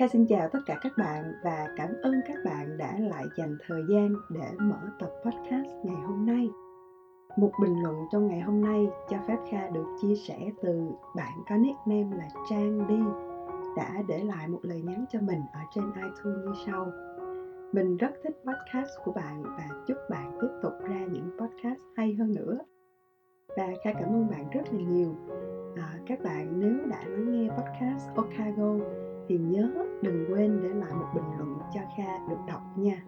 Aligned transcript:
Kha 0.00 0.08
xin 0.08 0.26
chào 0.26 0.48
tất 0.48 0.58
cả 0.66 0.78
các 0.82 0.92
bạn 0.98 1.32
và 1.44 1.68
cảm 1.76 1.88
ơn 2.02 2.14
các 2.28 2.36
bạn 2.44 2.78
đã 2.78 2.98
lại 2.98 3.24
dành 3.36 3.56
thời 3.66 3.82
gian 3.90 4.14
để 4.30 4.50
mở 4.58 4.78
tập 4.98 5.10
podcast 5.24 5.68
ngày 5.84 5.96
hôm 5.96 6.26
nay. 6.26 6.48
Một 7.36 7.50
bình 7.62 7.82
luận 7.82 7.96
trong 8.12 8.28
ngày 8.28 8.40
hôm 8.40 8.60
nay 8.60 8.88
cho 9.08 9.16
phép 9.28 9.36
Kha 9.50 9.68
được 9.68 9.84
chia 10.02 10.14
sẻ 10.14 10.50
từ 10.62 10.90
bạn 11.16 11.32
có 11.48 11.56
nickname 11.56 12.16
là 12.16 12.28
Trang 12.50 12.86
Đi 12.88 13.00
đã 13.76 14.02
để 14.08 14.24
lại 14.24 14.48
một 14.48 14.60
lời 14.62 14.82
nhắn 14.82 15.04
cho 15.10 15.20
mình 15.20 15.40
ở 15.52 15.60
trên 15.74 15.84
iTunes 15.84 16.46
như 16.46 16.52
sau. 16.66 16.92
Mình 17.72 17.96
rất 17.96 18.10
thích 18.24 18.42
podcast 18.44 18.90
của 19.04 19.12
bạn 19.12 19.42
và 19.42 19.68
chúc 19.86 19.96
bạn 20.10 20.38
tiếp 20.40 20.50
tục 20.62 20.72
ra 20.88 21.00
những 21.12 21.30
podcast 21.38 21.80
hay 21.96 22.14
hơn 22.14 22.34
nữa. 22.34 22.58
Và 23.56 23.68
Kha 23.84 23.92
cảm 23.92 24.08
ơn 24.08 24.30
bạn 24.30 24.50
rất 24.50 24.72
là 24.72 24.80
nhiều. 24.80 25.14
À, 25.76 25.98
các 26.06 26.18
bạn 26.24 26.60
nếu 26.60 26.86
đã 26.90 27.04
lắng 27.06 27.32
nghe 27.32 27.48
podcast 27.48 28.08
Okago 28.16 28.99
thì 29.30 29.38
nhớ 29.38 29.70
đừng 30.02 30.24
quên 30.28 30.60
để 30.62 30.68
lại 30.68 30.92
một 30.94 31.06
bình 31.14 31.24
luận 31.38 31.58
cho 31.74 31.80
Kha 31.96 32.28
được 32.28 32.36
đọc 32.48 32.62
nha. 32.76 33.04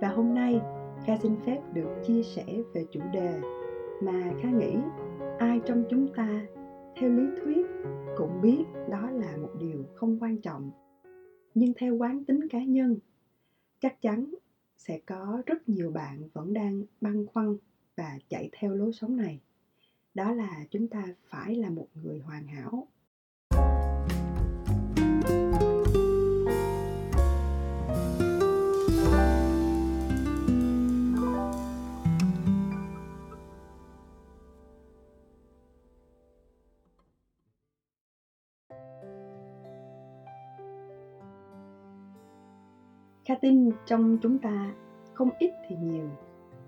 Và 0.00 0.08
hôm 0.08 0.34
nay 0.34 0.60
Kha 1.04 1.16
xin 1.16 1.36
phép 1.46 1.60
được 1.72 1.88
chia 2.06 2.22
sẻ 2.22 2.62
về 2.74 2.86
chủ 2.90 3.00
đề 3.12 3.40
mà 4.02 4.32
Kha 4.42 4.50
nghĩ 4.50 4.76
ai 5.38 5.60
trong 5.66 5.84
chúng 5.90 6.14
ta 6.14 6.46
theo 6.96 7.10
lý 7.10 7.22
thuyết 7.42 7.66
cũng 8.16 8.40
biết 8.42 8.64
đó 8.90 9.10
là 9.10 9.36
một 9.36 9.50
điều 9.58 9.84
không 9.94 10.22
quan 10.22 10.40
trọng. 10.40 10.70
Nhưng 11.54 11.72
theo 11.76 11.96
quán 11.96 12.24
tính 12.24 12.48
cá 12.48 12.64
nhân, 12.64 12.96
chắc 13.80 14.00
chắn 14.02 14.34
sẽ 14.76 15.00
có 15.06 15.42
rất 15.46 15.68
nhiều 15.68 15.90
bạn 15.90 16.28
vẫn 16.32 16.52
đang 16.52 16.82
băn 17.00 17.26
khoăn 17.26 17.56
và 17.96 18.18
chạy 18.28 18.50
theo 18.52 18.74
lối 18.74 18.92
sống 18.92 19.16
này. 19.16 19.40
Đó 20.14 20.32
là 20.32 20.64
chúng 20.70 20.88
ta 20.88 21.04
phải 21.28 21.54
là 21.54 21.70
một 21.70 21.86
người 22.02 22.18
hoàn 22.18 22.46
hảo 22.46 22.86
Kha 43.30 43.36
tin 43.40 43.70
trong 43.86 44.18
chúng 44.22 44.38
ta 44.38 44.74
không 45.14 45.30
ít 45.38 45.50
thì 45.68 45.76
nhiều, 45.76 46.08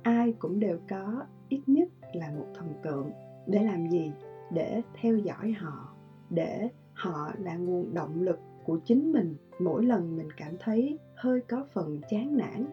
ai 0.03 0.35
cũng 0.39 0.61
đều 0.61 0.79
có 0.91 1.25
ít 1.49 1.61
nhất 1.67 1.89
là 2.13 2.31
một 2.31 2.47
thần 2.55 2.73
tượng 2.83 3.11
để 3.47 3.63
làm 3.63 3.91
gì? 3.91 4.13
Để 4.53 4.83
theo 4.95 5.17
dõi 5.17 5.53
họ, 5.53 5.95
để 6.31 6.69
họ 6.93 7.31
là 7.39 7.57
nguồn 7.57 7.95
động 7.95 8.23
lực 8.23 8.39
của 8.65 8.79
chính 8.85 9.13
mình. 9.13 9.37
Mỗi 9.59 9.85
lần 9.85 10.17
mình 10.17 10.29
cảm 10.37 10.57
thấy 10.61 10.99
hơi 11.17 11.41
có 11.41 11.65
phần 11.73 12.01
chán 12.11 12.37
nản 12.37 12.67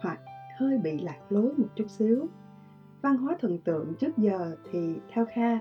hoặc 0.00 0.20
hơi 0.58 0.78
bị 0.78 1.00
lạc 1.00 1.32
lối 1.32 1.52
một 1.56 1.68
chút 1.76 1.90
xíu 1.90 2.26
văn 3.02 3.16
hóa 3.16 3.36
thần 3.40 3.58
tượng 3.58 3.94
trước 3.98 4.18
giờ 4.18 4.56
thì 4.72 4.94
theo 5.12 5.26
kha 5.34 5.58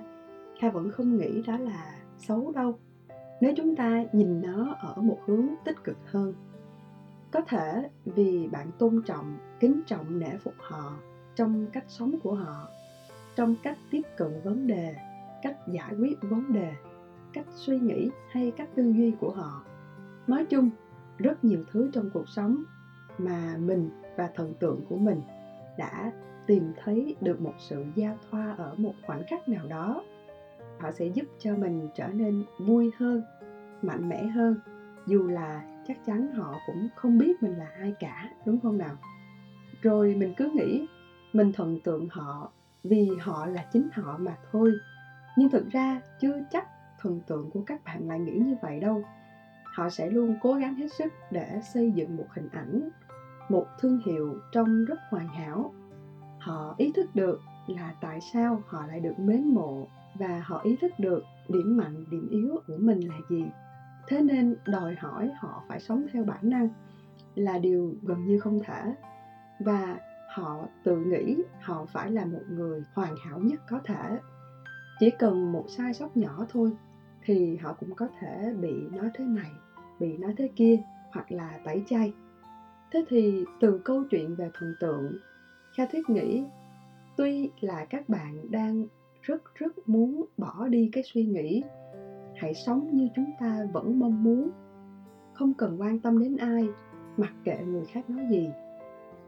kha 0.59 0.69
vẫn 0.69 0.91
không 0.91 1.17
nghĩ 1.17 1.41
đó 1.47 1.57
là 1.57 1.95
xấu 2.17 2.51
đâu. 2.51 2.79
Nếu 3.41 3.53
chúng 3.57 3.75
ta 3.75 4.03
nhìn 4.13 4.41
nó 4.41 4.75
ở 4.79 5.01
một 5.01 5.17
hướng 5.27 5.47
tích 5.65 5.83
cực 5.83 5.97
hơn 6.05 6.33
có 7.31 7.41
thể 7.41 7.89
vì 8.05 8.47
bạn 8.47 8.71
tôn 8.77 9.01
trọng, 9.05 9.37
kính 9.59 9.81
trọng 9.85 10.19
nể 10.19 10.37
phục 10.37 10.53
họ 10.57 10.97
trong 11.35 11.65
cách 11.73 11.83
sống 11.87 12.15
của 12.23 12.33
họ, 12.33 12.67
trong 13.35 13.55
cách 13.63 13.77
tiếp 13.91 14.01
cận 14.17 14.41
vấn 14.43 14.67
đề, 14.67 14.95
cách 15.41 15.57
giải 15.67 15.93
quyết 15.99 16.17
vấn 16.21 16.53
đề, 16.53 16.73
cách 17.33 17.45
suy 17.49 17.79
nghĩ 17.79 18.09
hay 18.31 18.51
cách 18.51 18.69
tư 18.75 18.83
duy 18.83 19.11
của 19.19 19.31
họ. 19.31 19.63
Nói 20.27 20.45
chung, 20.45 20.69
rất 21.17 21.43
nhiều 21.43 21.63
thứ 21.71 21.89
trong 21.93 22.09
cuộc 22.13 22.29
sống 22.29 22.63
mà 23.17 23.55
mình 23.59 23.89
và 24.17 24.29
thần 24.35 24.53
tượng 24.59 24.81
của 24.89 24.97
mình 24.97 25.21
đã 25.77 26.11
tìm 26.47 26.73
thấy 26.83 27.15
được 27.21 27.41
một 27.41 27.53
sự 27.57 27.85
giao 27.95 28.17
thoa 28.31 28.55
ở 28.57 28.75
một 28.77 28.93
khoảnh 29.05 29.23
khắc 29.27 29.49
nào 29.49 29.67
đó. 29.67 30.03
Họ 30.79 30.91
sẽ 30.91 31.05
giúp 31.05 31.25
cho 31.39 31.55
mình 31.55 31.89
trở 31.95 32.07
nên 32.07 32.43
vui 32.59 32.91
hơn, 32.97 33.23
mạnh 33.81 34.09
mẽ 34.09 34.23
hơn, 34.23 34.55
dù 35.07 35.27
là 35.27 35.63
chắc 35.89 36.05
chắn 36.05 36.33
họ 36.33 36.59
cũng 36.65 36.87
không 36.95 37.17
biết 37.17 37.43
mình 37.43 37.57
là 37.57 37.67
ai 37.79 37.93
cả, 37.99 38.29
đúng 38.45 38.59
không 38.59 38.77
nào? 38.77 38.95
Rồi 39.81 40.15
mình 40.15 40.33
cứ 40.37 40.51
nghĩ 40.53 40.87
mình 41.33 41.51
thần 41.53 41.79
tượng 41.83 42.07
họ 42.09 42.51
vì 42.83 43.09
họ 43.21 43.45
là 43.45 43.65
chính 43.73 43.89
họ 43.93 44.17
mà 44.17 44.37
thôi. 44.51 44.71
Nhưng 45.37 45.49
thực 45.49 45.69
ra 45.69 46.01
chưa 46.21 46.41
chắc 46.51 46.67
thần 46.99 47.19
tượng 47.27 47.49
của 47.51 47.61
các 47.67 47.83
bạn 47.83 48.07
lại 48.07 48.19
nghĩ 48.19 48.39
như 48.39 48.55
vậy 48.61 48.79
đâu. 48.79 49.03
Họ 49.75 49.89
sẽ 49.89 50.09
luôn 50.09 50.35
cố 50.41 50.53
gắng 50.53 50.75
hết 50.75 50.87
sức 50.97 51.13
để 51.31 51.61
xây 51.73 51.91
dựng 51.91 52.17
một 52.17 52.25
hình 52.29 52.49
ảnh, 52.51 52.89
một 53.49 53.65
thương 53.79 53.99
hiệu 54.05 54.39
trông 54.51 54.85
rất 54.85 54.99
hoàn 55.09 55.27
hảo. 55.27 55.73
Họ 56.39 56.75
ý 56.77 56.91
thức 56.95 57.15
được 57.15 57.39
là 57.67 57.93
tại 58.01 58.19
sao 58.33 58.61
họ 58.67 58.87
lại 58.87 58.99
được 58.99 59.19
mến 59.19 59.53
mộ 59.53 59.87
và 60.15 60.43
họ 60.45 60.61
ý 60.63 60.75
thức 60.81 60.91
được 60.99 61.23
điểm 61.47 61.77
mạnh, 61.77 62.05
điểm 62.11 62.27
yếu 62.31 62.57
của 62.67 62.77
mình 62.79 62.99
là 62.99 63.15
gì 63.29 63.45
thế 64.07 64.21
nên 64.21 64.55
đòi 64.65 64.95
hỏi 64.95 65.31
họ 65.39 65.63
phải 65.67 65.79
sống 65.79 66.05
theo 66.13 66.23
bản 66.23 66.49
năng 66.49 66.69
là 67.35 67.57
điều 67.57 67.95
gần 68.01 68.25
như 68.25 68.39
không 68.39 68.59
thể. 68.65 68.93
Và 69.59 69.99
họ 70.29 70.67
tự 70.83 70.97
nghĩ 70.97 71.37
họ 71.61 71.85
phải 71.85 72.11
là 72.11 72.25
một 72.25 72.43
người 72.49 72.83
hoàn 72.93 73.15
hảo 73.25 73.39
nhất 73.39 73.61
có 73.69 73.79
thể. 73.83 74.19
Chỉ 74.99 75.09
cần 75.19 75.51
một 75.51 75.65
sai 75.67 75.93
sót 75.93 76.17
nhỏ 76.17 76.45
thôi 76.49 76.71
thì 77.25 77.57
họ 77.57 77.73
cũng 77.73 77.95
có 77.95 78.07
thể 78.19 78.53
bị 78.61 78.73
nói 78.91 79.09
thế 79.13 79.25
này, 79.25 79.51
bị 79.99 80.17
nói 80.17 80.33
thế 80.37 80.49
kia 80.55 80.79
hoặc 81.11 81.31
là 81.31 81.59
tẩy 81.65 81.83
chay. 81.87 82.13
Thế 82.91 83.05
thì 83.09 83.45
từ 83.59 83.81
câu 83.85 84.03
chuyện 84.09 84.35
về 84.35 84.49
thần 84.53 84.73
tượng, 84.79 85.17
kha 85.77 85.85
Thuyết 85.85 86.09
nghĩ, 86.09 86.43
tuy 87.17 87.49
là 87.59 87.85
các 87.85 88.09
bạn 88.09 88.51
đang 88.51 88.85
rất 89.21 89.55
rất 89.55 89.89
muốn 89.89 90.25
bỏ 90.37 90.67
đi 90.67 90.89
cái 90.93 91.03
suy 91.03 91.25
nghĩ 91.25 91.63
hãy 92.39 92.53
sống 92.53 92.89
như 92.91 93.09
chúng 93.15 93.31
ta 93.39 93.67
vẫn 93.73 93.99
mong 93.99 94.23
muốn. 94.23 94.49
Không 95.33 95.53
cần 95.53 95.81
quan 95.81 95.99
tâm 95.99 96.19
đến 96.19 96.37
ai, 96.37 96.67
mặc 97.17 97.33
kệ 97.43 97.57
người 97.65 97.85
khác 97.85 98.09
nói 98.09 98.25
gì. 98.29 98.49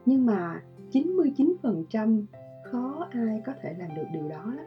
Nhưng 0.05 0.25
mà 0.25 0.61
99% 0.91 2.23
khó 2.63 3.07
ai 3.11 3.41
có 3.45 3.53
thể 3.61 3.75
làm 3.79 3.95
được 3.95 4.05
điều 4.13 4.29
đó 4.29 4.53
lắm. 4.55 4.66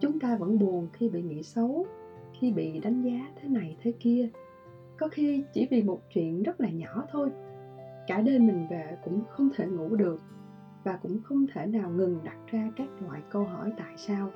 Chúng 0.00 0.20
ta 0.20 0.36
vẫn 0.36 0.58
buồn 0.58 0.88
khi 0.92 1.08
bị 1.08 1.22
nghĩ 1.22 1.42
xấu, 1.42 1.86
khi 2.40 2.52
bị 2.52 2.80
đánh 2.80 3.02
giá 3.02 3.32
thế 3.40 3.48
này 3.48 3.76
thế 3.82 3.92
kia. 4.00 4.28
Có 4.98 5.08
khi 5.08 5.44
chỉ 5.52 5.66
vì 5.70 5.82
một 5.82 6.00
chuyện 6.14 6.42
rất 6.42 6.60
là 6.60 6.70
nhỏ 6.70 7.04
thôi. 7.10 7.30
Cả 8.06 8.20
đêm 8.20 8.46
mình 8.46 8.66
về 8.70 8.96
cũng 9.04 9.22
không 9.28 9.48
thể 9.56 9.66
ngủ 9.66 9.96
được 9.96 10.20
và 10.84 10.98
cũng 11.02 11.18
không 11.22 11.46
thể 11.52 11.66
nào 11.66 11.90
ngừng 11.90 12.20
đặt 12.24 12.36
ra 12.46 12.70
các 12.76 12.88
loại 13.00 13.20
câu 13.30 13.44
hỏi 13.44 13.72
tại 13.78 13.94
sao. 13.96 14.30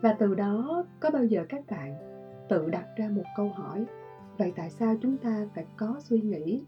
Và 0.00 0.16
từ 0.18 0.34
đó, 0.34 0.84
có 1.00 1.10
bao 1.10 1.24
giờ 1.24 1.44
các 1.48 1.64
bạn 1.70 2.15
tự 2.48 2.68
đặt 2.70 2.86
ra 2.96 3.08
một 3.08 3.22
câu 3.36 3.48
hỏi, 3.48 3.84
vậy 4.38 4.52
tại 4.56 4.70
sao 4.70 4.96
chúng 5.02 5.16
ta 5.16 5.48
phải 5.54 5.64
có 5.76 5.96
suy 6.00 6.20
nghĩ, 6.20 6.62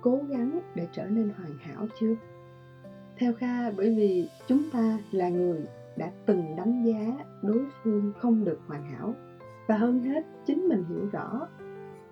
cố 0.00 0.18
gắng 0.28 0.60
để 0.74 0.86
trở 0.92 1.06
nên 1.06 1.28
hoàn 1.28 1.58
hảo 1.58 1.86
chưa? 2.00 2.14
Theo 3.18 3.32
kha, 3.32 3.70
bởi 3.70 3.94
vì 3.96 4.28
chúng 4.46 4.62
ta 4.72 4.98
là 5.10 5.28
người 5.28 5.60
đã 5.96 6.10
từng 6.26 6.56
đánh 6.56 6.82
giá 6.84 7.24
đối 7.42 7.66
phương 7.82 8.12
không 8.18 8.44
được 8.44 8.60
hoàn 8.66 8.90
hảo, 8.90 9.14
và 9.66 9.76
hơn 9.76 10.00
hết 10.00 10.24
chính 10.46 10.68
mình 10.68 10.84
hiểu 10.88 11.08
rõ, 11.12 11.48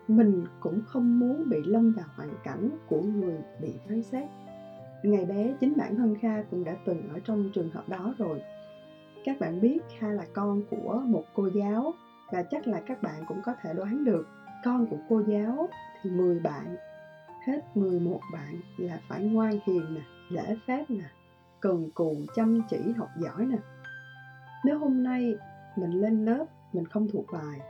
mình 0.08 0.44
cũng 0.60 0.80
không 0.86 1.18
muốn 1.18 1.48
bị 1.48 1.58
lâm 1.64 1.92
vào 1.92 2.06
hoàn 2.16 2.30
cảnh 2.44 2.70
của 2.88 3.00
người 3.00 3.38
bị 3.60 3.74
phán 3.88 4.02
xét. 4.02 4.28
Ngày 5.02 5.24
bé, 5.24 5.54
chính 5.60 5.76
bản 5.76 5.96
thân 5.96 6.16
kha 6.20 6.42
cũng 6.50 6.64
đã 6.64 6.76
từng 6.84 7.08
ở 7.08 7.18
trong 7.24 7.50
trường 7.54 7.70
hợp 7.70 7.88
đó 7.88 8.14
rồi. 8.18 8.42
Các 9.24 9.40
bạn 9.40 9.60
biết 9.60 9.78
kha 9.98 10.08
là 10.08 10.24
con 10.32 10.62
của 10.70 11.02
một 11.06 11.24
cô 11.34 11.50
giáo 11.54 11.94
và 12.30 12.42
chắc 12.42 12.66
là 12.66 12.80
các 12.86 13.02
bạn 13.02 13.24
cũng 13.26 13.42
có 13.42 13.54
thể 13.62 13.74
đoán 13.74 14.04
được, 14.04 14.28
con 14.64 14.86
của 14.86 14.98
cô 15.08 15.22
giáo 15.26 15.68
thì 16.02 16.10
10 16.10 16.40
bạn, 16.40 16.76
hết 17.46 17.76
11 17.76 18.20
bạn 18.32 18.60
là 18.76 18.98
phải 19.08 19.24
ngoan 19.24 19.58
hiền 19.66 19.94
nè, 19.94 20.00
lễ 20.28 20.56
phép 20.66 20.84
nè, 20.88 21.04
cần 21.60 21.90
cù 21.94 22.16
chăm 22.34 22.60
chỉ 22.70 22.92
học 22.96 23.08
giỏi 23.18 23.46
nè. 23.46 23.58
Nếu 24.64 24.78
hôm 24.78 25.02
nay 25.02 25.34
mình 25.76 25.90
lên 25.90 26.24
lớp, 26.24 26.44
mình 26.72 26.86
không 26.86 27.08
thuộc 27.12 27.24
bài, 27.32 27.60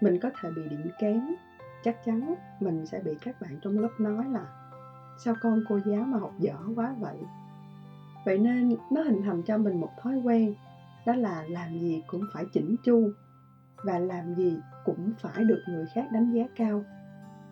mình 0.00 0.20
có 0.22 0.30
thể 0.40 0.50
bị 0.56 0.62
điểm 0.70 0.90
kém, 0.98 1.34
chắc 1.84 2.04
chắn 2.04 2.34
mình 2.60 2.86
sẽ 2.86 3.00
bị 3.00 3.16
các 3.24 3.40
bạn 3.40 3.58
trong 3.62 3.78
lớp 3.78 3.90
nói 3.98 4.24
là 4.30 4.46
sao 5.24 5.34
con 5.42 5.64
cô 5.68 5.80
giáo 5.86 6.04
mà 6.04 6.18
học 6.18 6.32
dở 6.38 6.56
quá 6.76 6.94
vậy? 6.98 7.16
Vậy 8.24 8.38
nên 8.38 8.76
nó 8.90 9.02
hình 9.02 9.22
thành 9.22 9.42
cho 9.42 9.58
mình 9.58 9.80
một 9.80 9.90
thói 10.02 10.16
quen, 10.16 10.54
đó 11.06 11.14
là 11.14 11.44
làm 11.48 11.78
gì 11.78 12.02
cũng 12.06 12.22
phải 12.34 12.44
chỉnh 12.52 12.76
chu 12.84 13.10
và 13.82 13.98
làm 13.98 14.34
gì 14.34 14.60
cũng 14.84 15.12
phải 15.18 15.44
được 15.44 15.62
người 15.68 15.86
khác 15.94 16.08
đánh 16.12 16.32
giá 16.32 16.44
cao. 16.56 16.84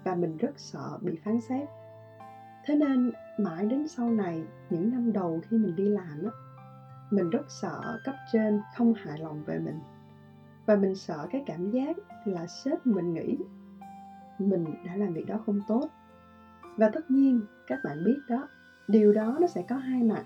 Và 0.05 0.15
mình 0.15 0.37
rất 0.37 0.53
sợ 0.57 0.99
bị 1.01 1.19
phán 1.25 1.41
xét. 1.41 1.69
Thế 2.65 2.77
nên 2.77 3.13
mãi 3.39 3.67
đến 3.67 3.89
sau 3.89 4.11
này, 4.11 4.45
những 4.71 4.91
năm 4.91 5.13
đầu 5.13 5.41
khi 5.49 5.59
mình 5.59 5.77
đi 5.77 5.89
làm 5.89 6.25
á, 6.25 6.31
mình 7.11 7.31
rất 7.31 7.45
sợ 7.49 7.99
cấp 8.05 8.15
trên 8.33 8.61
không 8.77 8.95
hài 8.95 9.19
lòng 9.19 9.45
về 9.45 9.59
mình. 9.59 9.81
Và 10.67 10.77
mình 10.77 10.95
sợ 10.95 11.27
cái 11.31 11.43
cảm 11.47 11.71
giác 11.71 11.97
là 12.25 12.47
sếp 12.47 12.87
mình 12.87 13.15
nghĩ 13.15 13.37
mình 14.39 14.65
đã 14.87 14.97
làm 14.97 15.13
việc 15.13 15.27
đó 15.27 15.41
không 15.47 15.61
tốt. 15.69 15.89
Và 16.77 16.89
tất 16.89 17.11
nhiên, 17.11 17.41
các 17.67 17.79
bạn 17.85 18.05
biết 18.05 18.19
đó, 18.29 18.49
điều 18.89 19.13
đó 19.13 19.37
nó 19.41 19.47
sẽ 19.47 19.63
có 19.69 19.77
hai 19.77 20.03
mặt. 20.03 20.25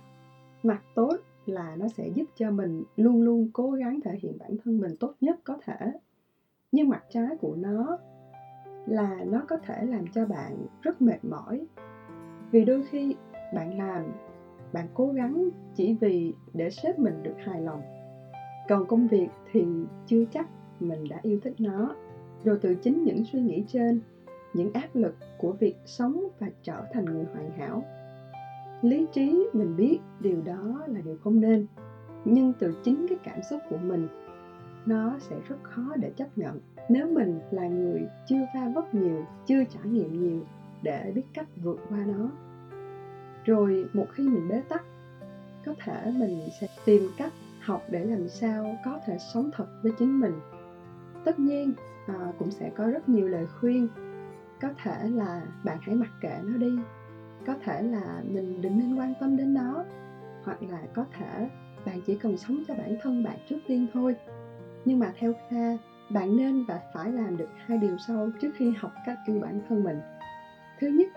Mặt 0.62 0.80
tốt 0.94 1.16
là 1.48 1.76
nó 1.76 1.88
sẽ 1.88 2.08
giúp 2.08 2.26
cho 2.34 2.50
mình 2.50 2.84
luôn 2.96 3.22
luôn 3.22 3.50
cố 3.52 3.70
gắng 3.70 4.00
thể 4.04 4.18
hiện 4.22 4.38
bản 4.38 4.56
thân 4.64 4.80
mình 4.80 4.96
tốt 5.00 5.14
nhất 5.20 5.38
có 5.44 5.58
thể. 5.64 5.92
Nhưng 6.72 6.88
mặt 6.88 7.04
trái 7.10 7.36
của 7.40 7.54
nó 7.56 7.98
là 8.86 9.24
nó 9.24 9.44
có 9.48 9.56
thể 9.56 9.84
làm 9.84 10.06
cho 10.06 10.26
bạn 10.26 10.66
rất 10.82 11.02
mệt 11.02 11.24
mỏi. 11.24 11.66
Vì 12.50 12.64
đôi 12.64 12.82
khi 12.82 13.14
bạn 13.54 13.78
làm, 13.78 14.02
bạn 14.72 14.86
cố 14.94 15.06
gắng 15.06 15.48
chỉ 15.74 15.96
vì 16.00 16.32
để 16.54 16.70
sếp 16.70 16.98
mình 16.98 17.22
được 17.22 17.34
hài 17.38 17.60
lòng. 17.60 17.82
Còn 18.68 18.86
công 18.86 19.06
việc 19.06 19.28
thì 19.52 19.64
chưa 20.06 20.24
chắc 20.30 20.48
mình 20.80 21.04
đã 21.10 21.20
yêu 21.22 21.38
thích 21.42 21.54
nó. 21.58 21.94
Rồi 22.44 22.58
từ 22.62 22.74
chính 22.74 23.04
những 23.04 23.24
suy 23.24 23.40
nghĩ 23.40 23.64
trên, 23.66 24.00
những 24.54 24.72
áp 24.72 24.88
lực 24.94 25.14
của 25.38 25.52
việc 25.52 25.76
sống 25.84 26.28
và 26.38 26.50
trở 26.62 26.84
thành 26.92 27.04
người 27.04 27.24
hoàn 27.24 27.50
hảo 27.50 27.82
lý 28.82 29.06
trí 29.12 29.48
mình 29.52 29.76
biết 29.76 29.98
điều 30.20 30.42
đó 30.44 30.80
là 30.86 31.00
điều 31.04 31.16
không 31.24 31.40
nên 31.40 31.66
nhưng 32.24 32.52
từ 32.58 32.74
chính 32.84 33.06
cái 33.08 33.18
cảm 33.24 33.42
xúc 33.50 33.60
của 33.70 33.76
mình 33.76 34.08
nó 34.86 35.18
sẽ 35.18 35.36
rất 35.48 35.56
khó 35.62 35.96
để 35.96 36.12
chấp 36.16 36.38
nhận. 36.38 36.60
Nếu 36.88 37.08
mình 37.08 37.40
là 37.50 37.68
người 37.68 38.08
chưa 38.28 38.46
va 38.54 38.72
vấp 38.74 38.94
nhiều 38.94 39.24
chưa 39.46 39.64
trải 39.64 39.84
nghiệm 39.84 40.20
nhiều 40.22 40.40
để 40.82 41.12
biết 41.14 41.24
cách 41.34 41.46
vượt 41.56 41.78
qua 41.88 41.98
nó 42.06 42.30
rồi 43.48 43.88
một 43.92 44.06
khi 44.12 44.28
mình 44.28 44.48
bế 44.48 44.60
tắc 44.68 44.84
có 45.66 45.74
thể 45.84 46.12
mình 46.16 46.48
sẽ 46.60 46.66
tìm 46.84 47.02
cách 47.16 47.32
học 47.60 47.82
để 47.90 48.04
làm 48.04 48.28
sao 48.28 48.76
có 48.84 49.00
thể 49.06 49.18
sống 49.34 49.50
thật 49.56 49.66
với 49.82 49.92
chính 49.98 50.20
mình. 50.20 50.40
Tất 51.24 51.38
nhiên 51.38 51.72
à, 52.06 52.32
cũng 52.38 52.50
sẽ 52.50 52.70
có 52.76 52.86
rất 52.86 53.08
nhiều 53.08 53.28
lời 53.28 53.46
khuyên. 53.60 53.88
Có 54.60 54.68
thể 54.82 55.08
là 55.08 55.42
bạn 55.64 55.78
hãy 55.80 55.94
mặc 55.94 56.10
kệ 56.20 56.38
nó 56.42 56.56
đi 56.56 56.78
có 57.48 57.54
thể 57.64 57.82
là 57.82 58.22
mình 58.24 58.60
đừng 58.60 58.78
nên 58.78 58.98
quan 58.98 59.14
tâm 59.20 59.36
đến 59.36 59.54
nó, 59.54 59.84
hoặc 60.44 60.62
là 60.62 60.78
có 60.94 61.04
thể 61.18 61.48
bạn 61.86 62.00
chỉ 62.06 62.16
cần 62.16 62.36
sống 62.36 62.62
cho 62.68 62.74
bản 62.74 62.96
thân 63.02 63.24
bạn 63.24 63.36
trước 63.48 63.58
tiên 63.66 63.86
thôi. 63.92 64.16
Nhưng 64.84 64.98
mà 64.98 65.12
theo 65.18 65.32
kha, 65.50 65.76
bạn 66.10 66.36
nên 66.36 66.64
và 66.64 66.80
phải 66.94 67.12
làm 67.12 67.36
được 67.36 67.48
hai 67.66 67.78
điều 67.78 67.96
sau 68.06 68.30
trước 68.40 68.50
khi 68.56 68.72
học 68.78 68.92
cách 69.06 69.18
yêu 69.26 69.40
bản 69.40 69.60
thân 69.68 69.84
mình. 69.84 70.00
Thứ 70.80 70.88
nhất, 70.88 71.08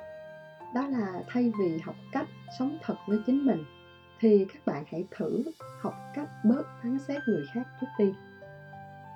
đó 0.75 0.87
là 0.87 1.23
thay 1.27 1.51
vì 1.59 1.79
học 1.79 1.95
cách 2.11 2.27
sống 2.59 2.77
thật 2.81 2.95
với 3.07 3.19
chính 3.25 3.45
mình, 3.45 3.63
thì 4.19 4.45
các 4.53 4.65
bạn 4.65 4.83
hãy 4.91 5.05
thử 5.17 5.43
học 5.81 5.93
cách 6.13 6.29
bớt 6.43 6.63
phán 6.83 6.99
xét 6.99 7.21
người 7.27 7.45
khác 7.53 7.63
trước 7.81 7.87
tiên. 7.97 8.13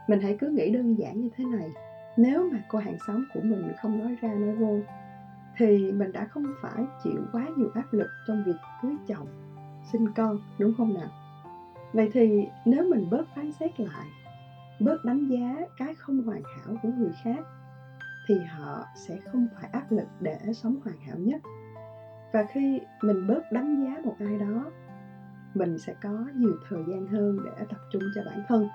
Mình 0.07 0.19
hãy 0.19 0.37
cứ 0.39 0.49
nghĩ 0.49 0.69
đơn 0.69 0.95
giản 0.95 1.21
như 1.21 1.29
thế 1.37 1.45
này, 1.45 1.69
nếu 2.17 2.49
mà 2.51 2.59
cô 2.69 2.79
hàng 2.79 2.97
xóm 3.07 3.25
của 3.33 3.39
mình 3.43 3.71
không 3.81 3.99
nói 3.99 4.17
ra 4.21 4.33
nói 4.33 4.55
vô 4.55 4.79
thì 5.57 5.91
mình 5.91 6.11
đã 6.11 6.25
không 6.25 6.45
phải 6.61 6.85
chịu 7.03 7.21
quá 7.31 7.47
nhiều 7.57 7.69
áp 7.73 7.93
lực 7.93 8.07
trong 8.27 8.43
việc 8.45 8.55
cưới 8.81 8.95
chồng, 9.07 9.27
sinh 9.91 10.11
con, 10.15 10.39
đúng 10.59 10.73
không 10.77 10.93
nào? 10.93 11.09
Vậy 11.93 12.09
thì 12.13 12.47
nếu 12.65 12.89
mình 12.89 13.09
bớt 13.09 13.25
phán 13.35 13.51
xét 13.51 13.79
lại, 13.79 14.07
bớt 14.79 15.05
đánh 15.05 15.27
giá 15.27 15.55
cái 15.77 15.95
không 15.95 16.23
hoàn 16.23 16.41
hảo 16.43 16.75
của 16.83 16.89
người 16.97 17.11
khác, 17.23 17.45
thì 18.27 18.35
họ 18.39 18.85
sẽ 18.95 19.19
không 19.31 19.47
phải 19.55 19.69
áp 19.73 19.91
lực 19.91 20.07
để 20.19 20.39
sống 20.53 20.75
hoàn 20.83 20.97
hảo 20.97 21.17
nhất. 21.17 21.41
Và 22.33 22.45
khi 22.53 22.81
mình 23.01 23.27
bớt 23.27 23.51
đánh 23.51 23.83
giá 23.83 24.01
một 24.03 24.15
ai 24.19 24.37
đó, 24.37 24.71
mình 25.53 25.79
sẽ 25.79 25.93
có 26.01 26.25
nhiều 26.35 26.57
thời 26.69 26.83
gian 26.87 27.07
hơn 27.07 27.39
để 27.45 27.65
tập 27.69 27.79
trung 27.91 28.03
cho 28.15 28.21
bản 28.25 28.43
thân. 28.47 28.67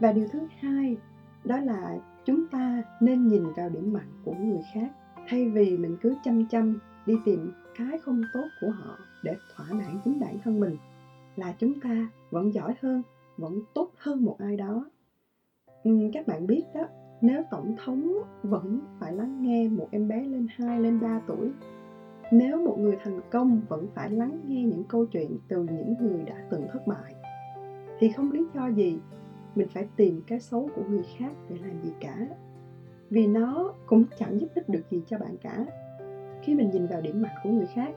Và 0.00 0.12
điều 0.12 0.28
thứ 0.32 0.40
hai, 0.60 0.96
đó 1.44 1.56
là 1.56 1.96
chúng 2.24 2.46
ta 2.46 2.82
nên 3.00 3.28
nhìn 3.28 3.52
vào 3.56 3.68
điểm 3.68 3.92
mạnh 3.92 4.12
của 4.24 4.34
người 4.34 4.60
khác 4.74 4.88
thay 5.28 5.48
vì 5.48 5.76
mình 5.76 5.96
cứ 6.00 6.14
chăm 6.24 6.44
chăm 6.44 6.78
đi 7.06 7.14
tìm 7.24 7.50
cái 7.76 7.98
không 7.98 8.22
tốt 8.34 8.44
của 8.60 8.70
họ 8.70 8.98
để 9.22 9.34
thỏa 9.56 9.66
mãn 9.72 9.98
chính 10.04 10.20
bản 10.20 10.38
thân 10.44 10.60
mình 10.60 10.76
là 11.36 11.52
chúng 11.58 11.80
ta 11.80 12.08
vẫn 12.30 12.54
giỏi 12.54 12.74
hơn 12.80 13.02
vẫn 13.36 13.60
tốt 13.74 13.90
hơn 13.96 14.24
một 14.24 14.34
ai 14.38 14.56
đó. 14.56 14.90
Ừ, 15.84 15.90
các 16.12 16.26
bạn 16.26 16.46
biết 16.46 16.62
đó 16.74 16.86
nếu 17.20 17.42
tổng 17.50 17.74
thống 17.84 18.12
vẫn 18.42 18.80
phải 19.00 19.12
lắng 19.12 19.42
nghe 19.42 19.68
một 19.68 19.88
em 19.90 20.08
bé 20.08 20.24
lên 20.24 20.46
2 20.50 20.80
lên 20.80 21.00
3 21.00 21.20
tuổi 21.26 21.50
nếu 22.32 22.64
một 22.64 22.78
người 22.78 22.96
thành 23.04 23.20
công 23.30 23.60
vẫn 23.68 23.86
phải 23.94 24.10
lắng 24.10 24.40
nghe 24.46 24.64
những 24.64 24.84
câu 24.88 25.04
chuyện 25.04 25.38
từ 25.48 25.62
những 25.62 25.94
người 26.00 26.22
đã 26.22 26.34
từng 26.50 26.66
thất 26.72 26.86
bại 26.86 27.14
thì 27.98 28.08
không 28.08 28.32
lý 28.32 28.46
do 28.54 28.66
gì 28.66 28.98
mình 29.54 29.68
phải 29.68 29.86
tìm 29.96 30.20
cái 30.26 30.40
xấu 30.40 30.68
của 30.76 30.82
người 30.88 31.02
khác 31.16 31.32
để 31.48 31.56
làm 31.62 31.82
gì 31.82 31.92
cả 32.00 32.26
vì 33.10 33.26
nó 33.26 33.72
cũng 33.86 34.04
chẳng 34.18 34.40
giúp 34.40 34.48
ích 34.54 34.68
được 34.68 34.82
gì 34.90 35.02
cho 35.06 35.18
bạn 35.18 35.36
cả. 35.42 35.64
Khi 36.42 36.54
mình 36.54 36.70
nhìn 36.70 36.86
vào 36.86 37.00
điểm 37.00 37.22
mạnh 37.22 37.36
của 37.44 37.50
người 37.50 37.66
khác, 37.74 37.90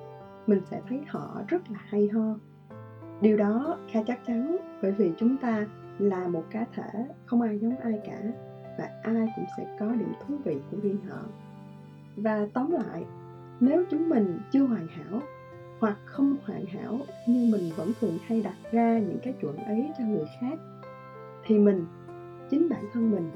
mình 0.48 0.62
sẽ 0.72 0.81
thấy 0.90 1.02
họ 1.08 1.42
rất 1.48 1.72
là 1.72 1.80
hay 1.86 2.08
ho. 2.08 2.36
Điều 3.22 3.38
đó 3.38 3.78
kha 3.92 4.04
chắc 4.08 4.25
chắn 4.25 4.58
bởi 4.81 4.92
vì 4.92 5.12
chúng 5.18 5.38
ta 5.38 5.68
là 6.00 6.28
một 6.28 6.44
cá 6.50 6.66
thể, 6.74 7.06
không 7.25 7.42
ai 7.42 7.60
giống 7.60 7.78
ai 7.78 8.00
cả 8.06 8.22
và 8.78 8.90
ai 9.04 9.28
cũng 9.36 9.46
sẽ 9.58 9.78
có 9.80 9.92
điểm 9.92 10.13
thú 10.28 10.36
vị 10.44 10.58
của 10.72 10.78
riêng 10.84 10.98
họ. 11.10 11.22
Và 12.16 12.48
tóm 12.54 12.72
lại, 12.72 13.04
nếu 13.60 13.86
chúng 13.90 14.10
mình 14.10 14.40
chưa 14.52 14.63
hoàn 14.63 14.88
hảo 14.88 15.22
hoặc 15.80 15.98
không 16.06 16.36
hoàn 16.46 16.66
hảo 16.66 17.00
nhưng 17.28 17.52
mình 17.52 17.72
vẫn 17.75 17.92
thường 18.02 18.18
hay 18.25 18.42
đặt 18.42 18.72
ra 18.72 19.00
những 19.00 19.19
cái 19.24 19.34
chuẩn 19.42 19.56
ấy 19.58 19.92
cho 19.98 20.04
người 20.04 20.25
khác, 20.42 20.60
thì 21.46 21.60
mình, 21.60 21.86
chính 22.50 22.69
bản 22.69 22.84
thân 22.94 23.12
mình 23.12 23.31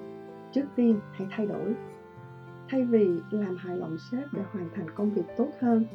trước 0.55 0.65
tiên 0.75 0.99
hãy 1.11 1.27
thay 1.31 1.45
đổi. 1.45 1.73
Thay 2.69 2.83
vì 2.83 3.07
làm 3.31 3.55
hài 3.55 3.75
lòng 3.77 3.97
sếp 4.11 4.33
để 4.33 4.41
hoàn 4.51 4.69
thành 4.75 4.89
công 4.95 5.11
việc 5.11 5.25
tốt 5.37 5.49
hơn, 5.59 5.85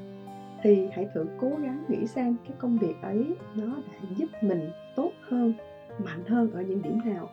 thì 0.63 0.89
hãy 0.93 1.07
thử 1.15 1.27
cố 1.41 1.49
gắng 1.63 1.85
nghĩ 1.89 2.07
xem 2.07 2.37
cái 2.45 2.53
công 2.59 2.79
việc 2.79 2.95
ấy 3.03 3.37
nó 3.55 3.67
đã 3.67 3.99
giúp 4.17 4.29
mình 4.43 4.71
tốt 4.97 5.11
hơn, 5.29 5.53
mạnh 5.99 6.25
hơn 6.27 6.51
ở 6.53 6.63
những 6.63 6.83
điểm 6.83 6.99
nào. 7.05 7.29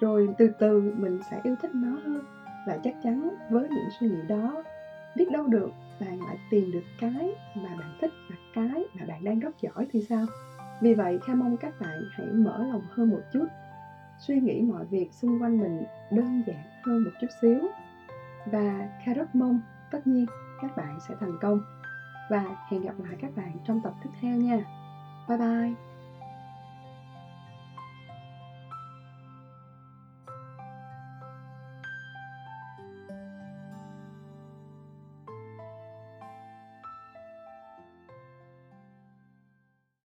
Rồi 0.00 0.28
từ 0.38 0.48
từ 0.58 0.92
mình 0.96 1.18
sẽ 1.30 1.40
yêu 1.42 1.54
thích 1.62 1.70
nó 1.74 1.90
hơn 2.04 2.22
và 2.66 2.78
chắc 2.84 2.94
chắn 3.02 3.30
với 3.50 3.68
những 3.68 3.88
suy 4.00 4.06
nghĩ 4.08 4.22
đó, 4.28 4.62
biết 5.16 5.30
đâu 5.32 5.46
được 5.46 5.70
bạn 6.00 6.18
lại 6.18 6.36
tìm 6.50 6.70
được 6.72 6.84
cái 7.00 7.34
mà 7.54 7.76
bạn 7.78 7.98
thích 8.00 8.10
và 8.30 8.36
cái 8.54 8.84
mà 8.98 9.06
bạn 9.08 9.24
đang 9.24 9.40
rất 9.40 9.60
giỏi 9.60 9.86
thì 9.92 10.02
sao? 10.02 10.26
Vì 10.80 10.94
vậy, 10.94 11.18
kha 11.22 11.34
mong 11.34 11.56
các 11.56 11.80
bạn 11.80 12.02
hãy 12.10 12.26
mở 12.26 12.66
lòng 12.70 12.82
hơn 12.90 13.10
một 13.10 13.20
chút 13.32 13.46
suy 14.18 14.40
nghĩ 14.40 14.62
mọi 14.62 14.84
việc 14.84 15.12
xung 15.12 15.42
quanh 15.42 15.60
mình 15.60 15.84
đơn 16.10 16.42
giản 16.46 16.64
hơn 16.82 17.04
một 17.04 17.10
chút 17.20 17.26
xíu. 17.42 17.60
Và 18.46 18.88
kha 19.04 19.14
rất 19.14 19.34
mong 19.34 19.60
tất 19.90 20.06
nhiên 20.06 20.26
các 20.62 20.76
bạn 20.76 20.98
sẽ 21.08 21.14
thành 21.20 21.38
công. 21.40 21.60
Và 22.30 22.44
hẹn 22.70 22.82
gặp 22.82 22.94
lại 22.98 23.16
các 23.20 23.30
bạn 23.36 23.52
trong 23.64 23.80
tập 23.84 23.92
tiếp 24.04 24.10
theo 24.20 24.36
nha. 24.36 24.64
Bye 25.28 25.38
bye. 25.38 25.87